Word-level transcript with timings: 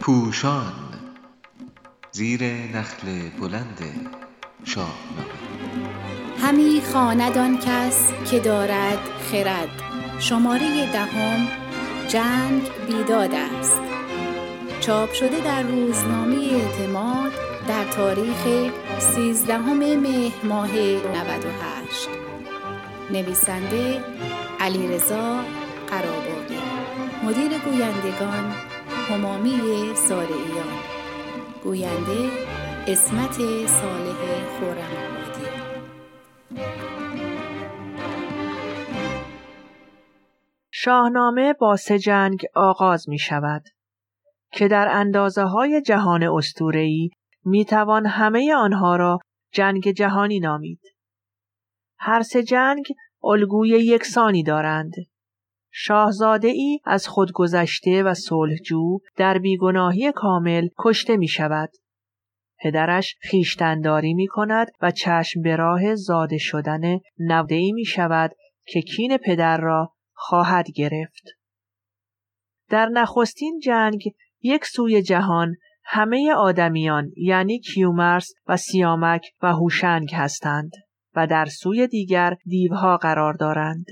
پوشان 0.00 0.72
زیر 2.12 2.44
نخل 2.44 3.28
بلند 3.40 3.78
شاهنامه 4.64 5.42
همی 6.42 6.82
خواند 6.92 7.38
کس 7.56 8.12
که 8.30 8.40
دارد 8.40 8.98
خرد. 9.32 9.68
شماره 10.18 10.92
دهم 10.92 11.48
جنگ 12.08 12.62
بیداد 12.86 13.34
است. 13.34 13.80
چاپ 14.80 15.12
شده 15.12 15.40
در 15.44 15.62
روزنامه 15.62 16.36
اعتماد 16.36 17.32
در 17.68 17.84
تاریخ 17.84 18.70
13 18.98 19.58
مهر 19.58 20.44
ماه 20.44 20.72
98 20.76 22.08
نویسنده 23.10 24.04
علیرضا 24.60 25.44
مدیر 27.22 27.58
گویندگان 27.58 28.52
همامی 28.88 29.94
سارعیان 29.94 30.72
گوینده 31.64 32.30
اسمت 32.86 33.32
صالح 33.66 34.58
خورم 34.58 35.12
شاهنامه 40.70 41.52
با 41.52 41.76
سه 41.76 41.98
جنگ 41.98 42.46
آغاز 42.54 43.08
می 43.08 43.18
شود 43.18 43.62
که 44.52 44.68
در 44.68 44.88
اندازه 44.90 45.42
های 45.42 45.82
جهان 45.82 46.22
استورهی 46.22 47.10
می 47.44 47.64
توان 47.64 48.06
همه 48.06 48.54
آنها 48.54 48.96
را 48.96 49.18
جنگ 49.52 49.90
جهانی 49.92 50.40
نامید. 50.40 50.80
هر 51.98 52.22
سه 52.22 52.42
جنگ 52.42 52.84
الگوی 53.24 53.68
یکسانی 53.68 54.42
دارند. 54.42 54.92
شاهزاده 55.72 56.48
ای 56.48 56.80
از 56.84 57.08
خودگذشته 57.08 58.02
و 58.02 58.14
صلحجو 58.14 58.98
در 59.16 59.38
بیگناهی 59.38 60.12
کامل 60.12 60.68
کشته 60.78 61.16
می 61.16 61.28
شود. 61.28 61.70
پدرش 62.60 63.16
خیشتنداری 63.20 64.14
می 64.14 64.26
کند 64.26 64.68
و 64.82 64.90
چشم 64.90 65.42
به 65.42 65.56
راه 65.56 65.94
زاده 65.94 66.38
شدن 66.38 66.98
نوده 67.18 67.54
ای 67.54 67.72
می 67.72 67.84
شود 67.84 68.30
که 68.66 68.80
کین 68.80 69.16
پدر 69.16 69.56
را 69.56 69.92
خواهد 70.12 70.66
گرفت. 70.74 71.24
در 72.68 72.86
نخستین 72.86 73.60
جنگ 73.64 74.02
یک 74.42 74.64
سوی 74.64 75.02
جهان 75.02 75.56
همه 75.84 76.34
آدمیان 76.34 77.10
یعنی 77.16 77.58
کیومرس 77.58 78.32
و 78.46 78.56
سیامک 78.56 79.26
و 79.42 79.52
هوشنگ 79.52 80.14
هستند 80.14 80.70
و 81.14 81.26
در 81.26 81.44
سوی 81.44 81.86
دیگر 81.86 82.36
دیوها 82.44 82.96
قرار 82.96 83.34
دارند. 83.34 83.86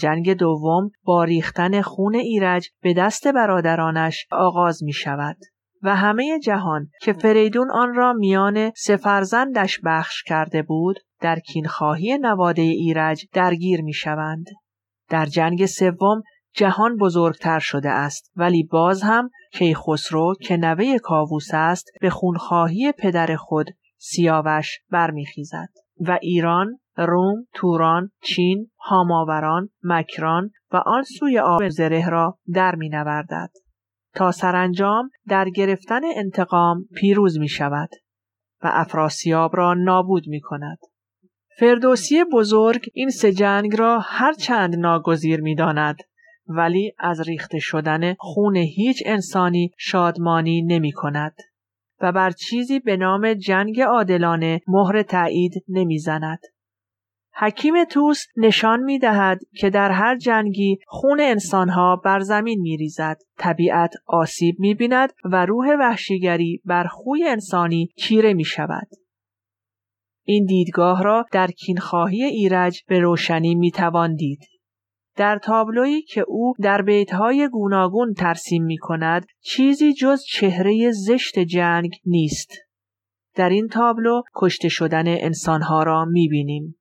جنگ 0.00 0.32
دوم 0.32 0.90
با 1.04 1.24
ریختن 1.24 1.82
خون 1.82 2.14
ایرج 2.14 2.68
به 2.82 2.94
دست 2.94 3.28
برادرانش 3.28 4.26
آغاز 4.30 4.82
می 4.82 4.92
شود 4.92 5.36
و 5.82 5.96
همه 5.96 6.38
جهان 6.38 6.88
که 7.02 7.12
فریدون 7.12 7.70
آن 7.70 7.94
را 7.94 8.12
میان 8.12 8.72
سفرزندش 8.76 9.80
بخش 9.84 10.22
کرده 10.22 10.62
بود 10.62 10.96
در 11.20 11.38
کینخواهی 11.38 12.18
نواده 12.18 12.62
ایرج 12.62 13.26
درگیر 13.32 13.82
می 13.82 13.92
شوند. 13.92 14.46
در 15.08 15.26
جنگ 15.26 15.66
سوم 15.66 16.22
جهان 16.54 16.96
بزرگتر 16.96 17.58
شده 17.58 17.90
است 17.90 18.32
ولی 18.36 18.62
باز 18.62 19.02
هم 19.02 19.30
کیخسرو 19.52 20.34
که 20.42 20.56
نوه 20.56 20.98
کاووس 20.98 21.48
است 21.52 21.86
به 22.00 22.10
خونخواهی 22.10 22.92
پدر 22.92 23.36
خود 23.36 23.66
سیاوش 23.98 24.78
برمیخیزد 24.90 25.68
و 26.00 26.18
ایران 26.22 26.79
روم، 26.96 27.46
توران، 27.54 28.10
چین، 28.22 28.70
هاماوران، 28.78 29.68
مکران 29.82 30.50
و 30.72 30.76
آن 30.76 31.02
سوی 31.02 31.38
آب 31.38 31.68
زره 31.68 32.08
را 32.08 32.38
در 32.52 32.74
می 32.74 32.88
نوردد. 32.88 33.50
تا 34.14 34.30
سرانجام 34.30 35.10
در 35.28 35.48
گرفتن 35.48 36.00
انتقام 36.16 36.84
پیروز 36.96 37.38
می 37.38 37.48
شود 37.48 37.90
و 38.62 38.70
افراسیاب 38.72 39.56
را 39.56 39.74
نابود 39.74 40.28
می 40.28 40.40
کند. 40.40 40.78
فردوسی 41.58 42.24
بزرگ 42.32 42.86
این 42.94 43.10
سه 43.10 43.32
جنگ 43.32 43.76
را 43.78 43.98
هر 44.02 44.32
چند 44.32 44.76
ناگزیر 44.76 45.40
می 45.40 45.54
داند 45.54 45.96
ولی 46.46 46.92
از 46.98 47.28
ریخته 47.28 47.58
شدن 47.58 48.14
خون 48.18 48.56
هیچ 48.56 49.02
انسانی 49.06 49.70
شادمانی 49.78 50.62
نمی 50.62 50.92
کند 50.92 51.36
و 52.00 52.12
بر 52.12 52.30
چیزی 52.30 52.80
به 52.80 52.96
نام 52.96 53.34
جنگ 53.34 53.80
عادلانه 53.80 54.60
مهر 54.68 55.02
تایید 55.02 55.52
نمی‌زند. 55.68 56.38
حکیم 57.34 57.84
توس 57.84 58.24
نشان 58.36 58.80
می 58.80 58.98
دهد 58.98 59.38
که 59.56 59.70
در 59.70 59.90
هر 59.90 60.16
جنگی 60.16 60.78
خون 60.86 61.20
انسانها 61.20 61.96
بر 62.04 62.20
زمین 62.20 62.60
می 62.60 62.76
ریزد. 62.76 63.16
طبیعت 63.38 63.94
آسیب 64.06 64.56
می 64.58 64.74
بیند 64.74 65.12
و 65.24 65.46
روح 65.46 65.66
وحشیگری 65.80 66.62
بر 66.64 66.84
خوی 66.84 67.24
انسانی 67.24 67.88
چیره 67.98 68.34
می 68.34 68.44
شود. 68.44 68.88
این 70.24 70.44
دیدگاه 70.44 71.02
را 71.02 71.26
در 71.32 71.46
کینخواهی 71.46 72.24
ایرج 72.24 72.82
به 72.88 73.00
روشنی 73.00 73.54
می 73.54 73.70
توان 73.70 74.14
دید. 74.14 74.40
در 75.16 75.38
تابلویی 75.38 76.02
که 76.02 76.24
او 76.28 76.54
در 76.60 76.82
بیتهای 76.82 77.48
گوناگون 77.48 78.14
ترسیم 78.14 78.64
می 78.64 78.78
کند 78.78 79.26
چیزی 79.40 79.92
جز 79.92 80.22
چهره 80.24 80.90
زشت 80.92 81.38
جنگ 81.38 81.90
نیست. 82.06 82.52
در 83.34 83.48
این 83.48 83.68
تابلو 83.68 84.22
کشته 84.36 84.68
شدن 84.68 85.04
انسانها 85.06 85.82
را 85.82 86.04
می 86.04 86.28
بینیم. 86.28 86.79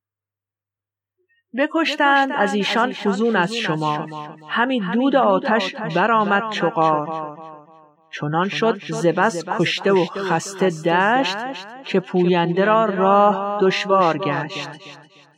بکشتند 1.57 2.31
از 2.35 2.53
ایشان 2.53 2.93
فزون 2.93 3.35
از 3.35 3.55
شما. 3.55 4.07
همین 4.47 4.91
دود 4.93 5.15
آتش 5.15 5.75
برآمد 5.75 6.51
چقار 6.51 7.37
چنان 8.11 8.49
شد 8.49 8.81
زبس 8.89 9.43
کشته 9.45 9.91
و 9.91 10.05
خسته 10.05 10.69
دشت 10.69 11.37
که 11.85 11.99
پوینده 11.99 12.65
را 12.65 12.85
راه 12.85 13.59
دشوار 13.61 14.17
گشت. 14.17 14.69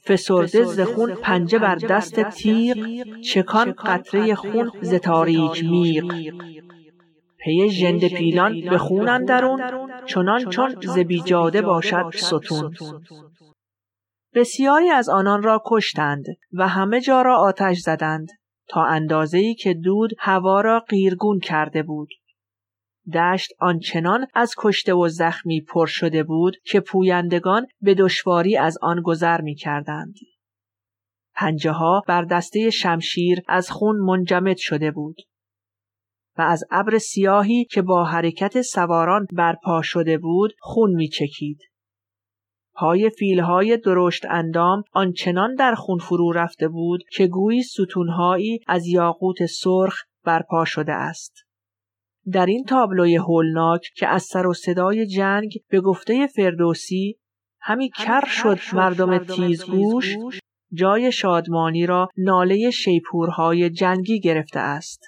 فسرده 0.08 0.64
ز 0.64 0.80
خون 0.80 1.16
پنجه 1.16 1.60
بر 1.60 1.76
دست 1.76 2.20
تیغ 2.20 2.78
چکان 3.22 3.72
قطره 3.72 4.36
خون 4.36 4.72
ز 4.82 4.94
تاریک 4.94 5.64
میغ. 5.64 6.16
پی 7.38 7.70
ژنده 7.70 8.10
پیلان 8.10 8.62
به 8.62 8.78
خون 8.78 9.10
اندرون 9.10 9.62
چنان 10.06 10.46
چون 10.46 10.76
ز 10.82 10.98
بیجاده 11.00 11.62
باشد 11.62 12.06
ستون. 12.16 12.74
بسیاری 14.34 14.90
از 14.90 15.10
آنان 15.10 15.44
را 15.44 15.64
کشتند 15.66 16.26
و 16.54 16.68
همه 16.68 17.02
جا 17.02 17.22
را 17.22 17.38
آتش 17.38 17.78
زدند 17.78 18.28
تا 18.68 18.84
اندازه‌ای 18.84 19.56
که 19.56 19.74
دود 19.74 20.12
هوا 20.20 20.62
را 20.62 20.80
قیرگون 20.80 21.40
کرده 21.40 21.84
بود 21.84 22.10
دشت 23.14 23.52
آنچنان 23.60 24.28
از 24.34 24.54
کشته 24.58 24.94
و 24.94 25.08
زخمی 25.08 25.62
پر 25.62 25.86
شده 25.86 26.24
بود 26.24 26.56
که 26.66 26.80
پویندگان 26.80 27.68
به 27.82 27.94
دشواری 27.94 28.58
از 28.58 28.78
آن 28.82 29.02
گذر 29.02 29.42
می 29.42 29.56
کردند. 29.56 30.16
پنجه 31.36 31.72
ها 31.72 32.02
بر 32.08 32.24
دسته 32.24 32.70
شمشیر 32.70 33.42
از 33.48 33.72
خون 33.72 33.96
منجمد 33.96 34.58
شده 34.58 34.92
بود 34.92 35.16
و 36.38 36.42
از 36.42 36.64
ابر 36.72 36.98
سیاهی 36.98 37.66
که 37.66 37.82
با 37.82 38.06
حرکت 38.06 38.62
سواران 38.62 39.28
برپا 39.34 39.82
شده 39.82 40.18
بود 40.18 40.54
خون 40.60 40.96
می 40.96 41.08
چکید. 41.08 41.71
پای 42.82 43.10
فیلهای 43.10 43.78
درشت 43.78 44.26
اندام 44.30 44.84
آنچنان 44.92 45.56
در 45.56 45.76
خون 45.76 45.98
فرو 45.98 46.32
رفته 46.32 46.68
بود 46.68 47.04
که 47.12 47.28
گویی 47.28 47.64
ستونهایی 47.64 48.60
از 48.68 48.88
یاقوت 48.88 49.46
سرخ 49.46 49.96
برپا 50.26 50.66
شده 50.66 50.94
است. 50.94 51.34
در 52.32 52.46
این 52.46 52.64
تابلوی 52.64 53.16
هولناک 53.16 53.82
که 53.96 54.08
از 54.08 54.24
سر 54.24 54.48
و 54.48 54.54
صدای 54.54 55.08
جنگ 55.08 55.54
به 55.70 55.82
گفته 55.82 56.28
فردوسی 56.28 57.20
همی 57.60 57.90
کر 57.90 58.26
شد 58.26 58.60
مردم 58.74 59.18
تیزگوش 59.18 60.16
جای 60.74 61.12
شادمانی 61.12 61.86
را 61.86 62.10
ناله 62.18 62.72
شیپورهای 62.72 63.70
جنگی 63.70 64.20
گرفته 64.20 64.60
است 64.60 65.02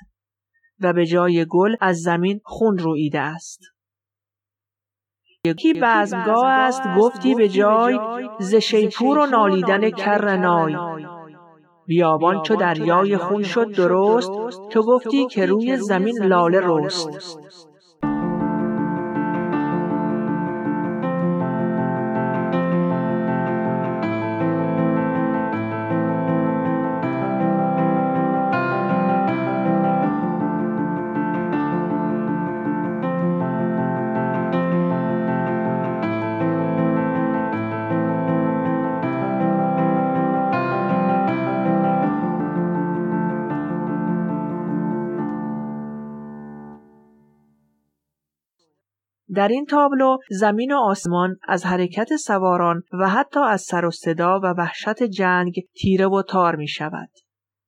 و 0.79 0.93
به 0.93 1.05
جای 1.05 1.45
گل 1.49 1.75
از 1.81 2.01
زمین 2.01 2.39
خون 2.43 2.77
رویده 2.77 3.19
است. 3.19 3.72
یکی 5.47 5.73
بزمگاه 5.73 6.47
است 6.47 6.81
گفتی 6.97 7.35
به 7.35 7.49
جای 7.49 7.99
ز 8.39 8.55
شیپور 8.55 9.17
و 9.17 9.25
نالیدن 9.25 9.89
کرنای 9.89 10.75
بیابان 11.85 12.41
چو 12.41 12.55
دریای 12.55 13.17
خون 13.17 13.43
شد 13.43 13.71
درست 13.71 14.31
تو 14.69 14.83
گفتی 14.83 15.27
که 15.27 15.45
روی 15.45 15.77
زمین 15.77 16.23
لاله 16.23 16.59
رست. 16.63 17.09
در 49.35 49.47
این 49.47 49.65
تابلو 49.65 50.17
زمین 50.29 50.73
و 50.73 50.77
آسمان 50.77 51.37
از 51.47 51.65
حرکت 51.65 52.15
سواران 52.15 52.83
و 52.99 53.09
حتی 53.09 53.39
از 53.39 53.61
سر 53.61 53.85
و 53.85 53.91
صدا 53.91 54.39
و 54.39 54.45
وحشت 54.45 55.03
جنگ 55.03 55.53
تیره 55.75 56.07
و 56.07 56.21
تار 56.21 56.55
می 56.55 56.67
شود. 56.67 57.09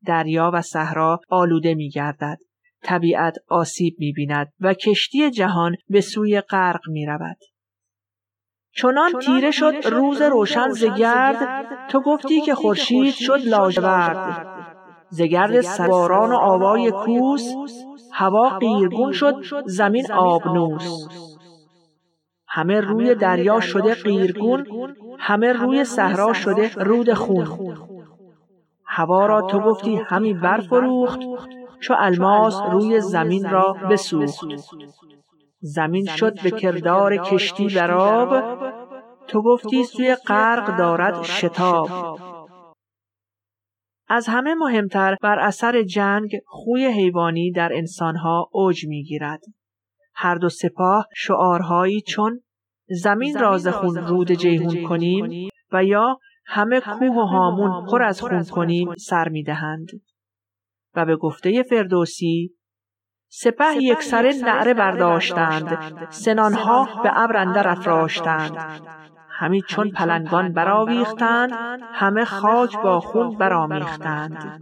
دریا 0.06 0.52
و 0.54 0.62
صحرا 0.62 1.20
آلوده 1.30 1.76
می 1.76 1.90
گردد. 1.90 2.38
طبیعت 2.84 3.36
آسیب 3.48 3.96
می 4.00 4.12
بیند 4.12 4.48
و 4.60 4.74
کشتی 4.74 5.32
جهان 5.32 5.76
به 5.90 6.02
سوی 6.02 6.42
غرق 6.42 6.82
می 6.88 7.06
رود. 7.06 7.38
چنان 8.76 9.12
تیره 9.26 9.52
شد 9.52 9.74
روز 9.86 10.22
روشن 10.22 10.70
زگرد. 10.70 11.66
تو 11.90 12.02
گفتی 12.02 12.42
که 12.42 12.56
خورشید 12.56 13.14
شد 13.14 13.40
لاجورد. 13.46 14.48
زگرد 15.10 15.62
سواران 15.62 16.32
و 16.32 16.36
آوای 16.36 16.92
کوس. 16.92 17.54
هوا 18.14 18.58
قیرگون 18.60 19.12
شد 19.12 19.36
زمین 19.66 20.12
آبنوس. 20.12 21.08
همه 22.56 22.82
روی 22.82 23.16
دریا 23.16 23.60
شده 23.60 23.94
قیرگون 23.94 24.66
همه 25.20 25.54
روی 25.54 25.84
صحرا 25.84 26.34
شده 26.34 26.74
رود 26.74 27.14
خون. 27.14 27.78
هوا 28.86 29.26
را 29.26 29.42
تو 29.42 29.60
گفتی 29.60 29.96
همی 29.96 30.34
برفروخت 30.34 31.20
چو 31.80 31.96
الماس 31.98 32.62
روی 32.72 33.02
زمین 33.02 33.50
را 33.50 33.74
بسوخت. 33.74 34.48
زمین 35.60 36.06
شد 36.06 36.44
به 36.44 36.52
کردار 36.52 37.18
کشتی 37.18 37.68
براب. 37.76 38.44
تو 39.28 39.42
گفتی 39.42 39.84
سوی 39.84 40.16
غرق 40.16 40.78
دارد 40.78 41.24
شتاب. 41.24 42.20
از 44.08 44.28
همه 44.28 44.56
مهمتر 44.56 45.18
بر 45.22 45.40
اثر 45.40 45.84
جنگ 45.84 46.30
خوی 46.46 46.86
حیوانی 46.86 47.52
در 47.52 47.74
انسانها 47.74 48.50
اوج 48.52 48.86
می‌گیرد. 48.88 49.42
هر 50.14 50.36
دو 50.36 50.50
سپاه 50.50 51.08
شعارهایی 51.16 52.02
چون 52.02 52.42
زمین 52.90 53.40
راز 53.40 53.68
خون 53.68 53.96
رود 53.96 54.32
جیهون 54.32 54.84
کنیم 54.84 55.50
و 55.72 55.84
یا 55.84 56.20
همه 56.46 56.82
کوه 56.82 57.16
و 57.16 57.26
هامون 57.26 57.86
پر 57.86 58.04
از 58.04 58.22
خون 58.22 58.44
کنیم 58.44 58.96
سر 58.96 59.30
می‌دهند. 59.30 59.88
و 60.96 61.06
به 61.06 61.16
گفته 61.16 61.64
فردوسی 61.64 62.56
سپه 63.30 63.76
یک 63.82 64.02
سر 64.02 64.34
نعره 64.44 64.74
برداشتند. 64.74 65.78
سنانها 66.10 67.02
به 67.04 67.20
ابر 67.20 67.38
اندر 67.38 67.68
افراشتند. 67.68 68.58
همی 69.30 69.62
چون 69.62 69.92
پلنگان 69.92 70.54
برآویختند 70.54 71.52
همه 71.94 72.26
خاک 72.26 72.78
با 72.82 73.00
خون 73.00 73.38
برآمیختند. 73.38 74.62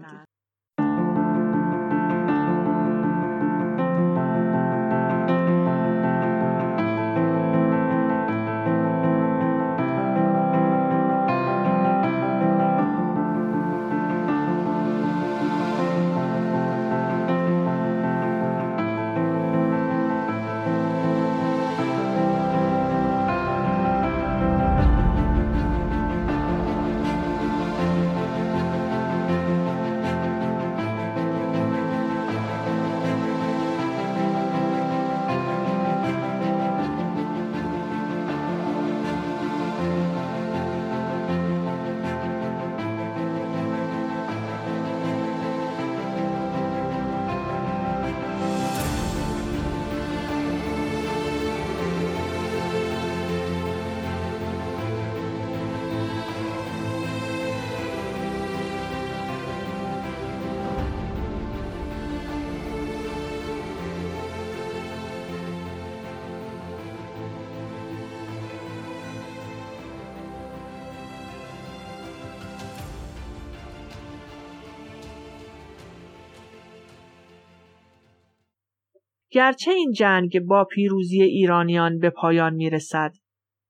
گرچه 79.34 79.72
این 79.72 79.92
جنگ 79.92 80.40
با 80.40 80.64
پیروزی 80.64 81.22
ایرانیان 81.22 82.00
به 82.00 82.10
پایان 82.10 82.54
می 82.54 82.70
رسد 82.70 83.14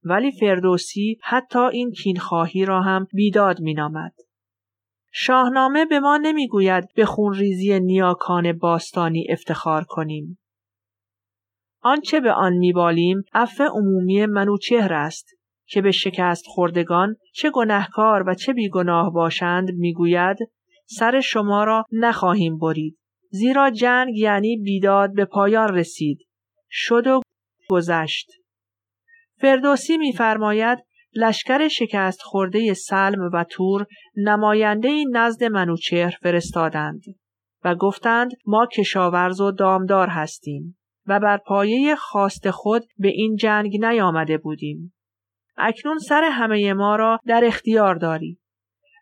ولی 0.04 0.32
فردوسی 0.32 1.18
حتی 1.24 1.60
این 1.60 1.92
کینخواهی 1.92 2.66
را 2.66 2.82
هم 2.82 3.08
بیداد 3.14 3.60
می 3.60 3.74
نامد. 3.74 4.14
شاهنامه 5.12 5.86
به 5.86 6.00
ما 6.00 6.18
نمی‌گوید 6.18 6.84
به 6.96 7.06
خونریزی 7.06 7.80
نیاکان 7.80 8.54
باستانی 8.54 9.28
افتخار 9.30 9.84
کنیم. 9.84 10.40
آنچه 11.82 12.20
به 12.20 12.32
آن 12.32 12.54
میبالیم 12.54 13.24
عفو 13.34 13.64
عمومی 13.64 14.26
منوچهر 14.26 14.94
است 14.94 15.28
که 15.68 15.82
به 15.82 15.92
شکست 15.92 16.44
خوردگان 16.48 17.16
چه 17.34 17.52
گنهکار 17.52 18.24
و 18.28 18.34
چه 18.34 18.54
بیگناه 18.54 19.14
باشند 19.14 19.72
می‌گوید 19.72 20.38
سر 20.86 21.20
شما 21.20 21.64
را 21.64 21.86
نخواهیم 21.92 22.58
برید 22.58 22.98
زیرا 23.34 23.70
جنگ 23.70 24.18
یعنی 24.18 24.58
بیداد 24.58 25.14
به 25.14 25.26
پایان 25.26 25.76
رسید 25.76 26.28
شد 26.70 27.08
و 27.08 27.22
گذشت 27.70 28.32
فردوسی 29.42 29.98
میفرماید 29.98 30.80
لشکر 31.16 31.68
شکست 31.68 32.22
خورده 32.22 32.74
سلم 32.74 33.30
و 33.34 33.44
تور 33.44 33.86
نماینده 34.16 35.04
نزد 35.12 35.44
منوچهر 35.44 36.18
فرستادند 36.22 37.02
و 37.64 37.76
گفتند 37.76 38.32
ما 38.46 38.68
کشاورز 38.78 39.42
و 39.42 39.52
دامدار 39.52 40.08
هستیم 40.08 40.78
و 41.08 41.20
بر 41.20 41.38
پایه 41.38 41.96
خواست 41.96 42.50
خود 42.50 42.84
به 42.98 43.08
این 43.08 43.36
جنگ 43.36 43.86
نیامده 43.86 44.38
بودیم. 44.38 44.94
اکنون 45.58 45.98
سر 45.98 46.24
همه 46.24 46.74
ما 46.74 46.96
را 46.96 47.20
در 47.26 47.42
اختیار 47.46 47.96
داری. 47.96 48.40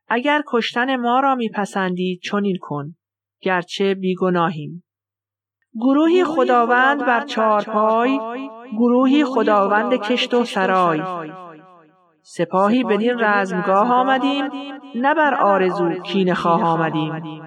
اگر 0.07 0.43
کشتن 0.47 0.95
ما 0.95 1.19
را 1.19 1.35
میپسندی 1.35 2.19
چنین 2.23 2.57
کن. 2.61 2.95
گرچه 3.41 3.95
بیگناهیم. 3.95 4.83
گروهی 5.75 6.23
خداوند 6.23 7.05
بر 7.05 7.25
چارپای 7.25 8.19
گروهی 8.77 9.25
خداوند 9.25 9.93
کشت 9.93 10.33
و 10.33 10.43
سرای. 10.43 11.01
سپاهی 12.21 12.83
بدین 12.83 13.19
رزمگاه 13.19 13.93
آمدیم 13.93 14.45
نه 14.95 15.13
بر 15.13 15.33
آرزو 15.33 15.89
کین 15.89 16.33
خواه 16.33 16.63
آمدیم. 16.63 17.41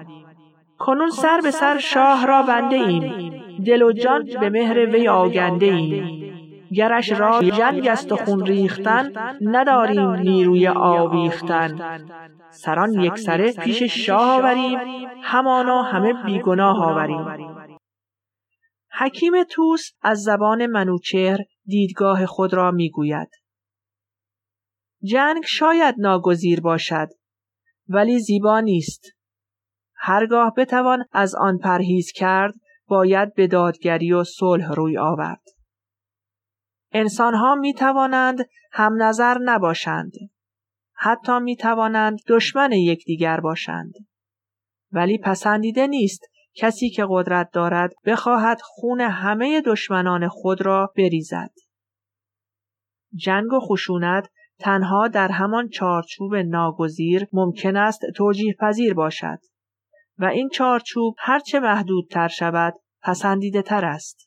کنون 0.79 1.09
سر 1.09 1.39
به 1.43 1.51
سر 1.51 1.77
شاه 1.77 2.25
را 2.25 2.41
بنده 2.41 2.75
ایم 2.75 3.33
دل 3.65 3.81
و 3.81 3.91
جان 3.91 4.23
به 4.39 4.49
مهر 4.49 4.77
وی 4.77 5.07
آگنده 5.07 5.65
ایم 5.65 6.24
گرش 6.73 7.11
را 7.11 7.41
جنگ 7.41 7.87
است 7.87 8.11
و 8.11 8.15
خون 8.15 8.45
ریختن 8.45 9.11
نداریم 9.41 10.09
نیروی 10.09 10.67
آویختن. 10.67 11.99
سران 12.49 12.93
یک 12.93 13.17
سره 13.17 13.53
پیش 13.53 13.83
شاه 13.83 14.39
آوریم 14.39 14.79
همانا 15.23 15.81
همه 15.81 16.13
بیگناه 16.13 16.83
آوریم. 16.83 17.55
حکیم 18.99 19.43
توس 19.43 19.91
از 20.01 20.23
زبان 20.23 20.65
منوچهر 20.65 21.39
دیدگاه 21.65 22.25
خود 22.25 22.53
را 22.53 22.71
می‌گوید. 22.71 23.29
جنگ 25.03 25.43
شاید 25.45 25.95
ناگزیر 25.97 26.61
باشد 26.61 27.07
ولی 27.87 28.19
زیبا 28.19 28.59
نیست. 28.59 29.05
هرگاه 29.95 30.53
بتوان 30.57 31.05
از 31.11 31.35
آن 31.35 31.57
پرهیز 31.57 32.11
کرد 32.15 32.53
باید 32.87 33.33
به 33.33 33.47
دادگری 33.47 34.13
و 34.13 34.23
صلح 34.23 34.71
روی 34.71 34.97
آورد. 34.97 35.54
انسانها 36.97 37.55
می 37.55 37.73
توانند 37.73 38.49
هم 38.71 39.03
نظر 39.03 39.37
نباشند 39.41 40.11
حتی 40.93 41.39
می 41.39 41.55
توانند 41.55 42.19
دشمن 42.27 42.71
یکدیگر 42.71 43.39
باشند 43.39 43.93
ولی 44.91 45.17
پسندیده 45.17 45.87
نیست 45.87 46.21
کسی 46.53 46.89
که 46.89 47.05
قدرت 47.09 47.49
دارد 47.53 47.93
بخواهد 48.05 48.61
خون 48.61 49.01
همه 49.01 49.61
دشمنان 49.61 50.27
خود 50.27 50.61
را 50.61 50.93
بریزد 50.97 51.51
جنگ 53.15 53.53
و 53.53 53.59
خشونت 53.59 54.29
تنها 54.59 55.07
در 55.07 55.31
همان 55.31 55.69
چارچوب 55.69 56.35
ناگزیر 56.35 57.27
ممکن 57.33 57.77
است 57.77 58.01
توجیه 58.15 58.55
پذیر 58.59 58.93
باشد 58.93 59.39
و 60.17 60.25
این 60.25 60.49
چارچوب 60.49 61.15
هرچه 61.19 61.59
محدودتر 61.59 62.27
شود 62.27 62.73
پسندیده 63.01 63.61
تر 63.61 63.85
است. 63.85 64.24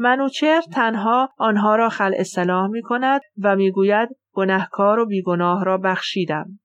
منوچهر 0.00 0.62
تنها 0.72 1.28
آنها 1.38 1.76
را 1.76 1.88
خل 1.88 2.12
اصلاح 2.16 2.66
می 2.66 2.82
کند 2.82 3.20
و 3.42 3.56
می‌گوید 3.56 4.08
گنهکار 4.32 4.98
و 4.98 5.06
بیگناه 5.06 5.64
را 5.64 5.78
بخشیدم. 5.78 6.58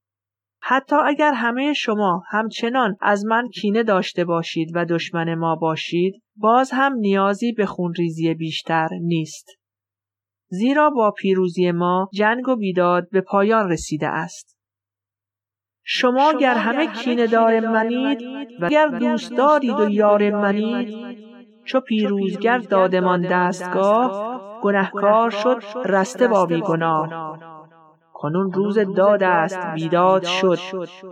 حتی 0.61 0.95
اگر 0.95 1.33
همه 1.33 1.73
شما 1.73 2.23
همچنان 2.29 2.95
از 3.01 3.25
من 3.25 3.49
کینه 3.49 3.83
داشته 3.83 4.25
باشید 4.25 4.71
و 4.75 4.85
دشمن 4.85 5.35
ما 5.35 5.55
باشید 5.55 6.23
باز 6.35 6.71
هم 6.71 6.93
نیازی 6.93 7.51
به 7.51 7.65
خونریزی 7.65 8.33
بیشتر 8.33 8.89
نیست. 9.01 9.47
زیرا 10.49 10.89
با 10.89 11.11
پیروزی 11.11 11.71
ما 11.71 12.09
جنگ 12.13 12.47
و 12.47 12.55
بیداد 12.55 13.09
به 13.09 13.21
پایان 13.21 13.69
رسیده 13.69 14.07
است. 14.07 14.57
شما 15.83 16.33
گر 16.33 16.55
همه 16.55 16.87
کینه 16.87 17.27
دار 17.27 17.59
منید 17.59 18.21
و 18.59 18.69
گر 18.69 18.87
دوست 18.87 19.37
دارید 19.37 19.79
و 19.79 19.89
یار 19.89 20.29
منید 20.29 21.34
چو 21.65 21.79
پیروزگر 21.79 22.57
دادمان 22.57 23.21
دستگاه 23.21 24.41
گنهکار 24.61 25.29
شد 25.29 25.61
رسته 25.85 26.27
با 26.27 26.45
بیگناه 26.45 27.39
کنون 28.13 28.51
روز 28.51 28.79
داد 28.95 29.23
است 29.23 29.59
بیداد 29.73 30.23
شد 30.23 30.59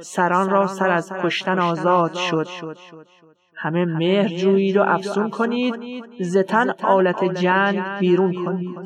سران 0.02 0.50
را 0.50 0.68
سر 0.68 0.90
از 0.90 1.14
کشتن 1.24 1.60
آزاد 1.60 2.14
شد. 2.14 2.48
همه 3.56 3.86
مهر 3.86 4.28
جویید 4.28 4.78
و 4.78 4.82
افسون 4.82 5.30
کنید 5.30 6.04
زتن 6.20 6.70
آلت 6.84 7.24
جنگ 7.24 8.00
بیرون 8.00 8.46
کنید. 8.46 8.80